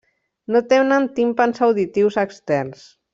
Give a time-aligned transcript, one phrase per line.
[0.53, 2.87] No tenen timpans auditius externs.